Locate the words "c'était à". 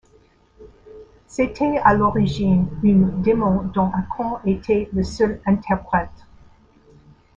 1.27-1.93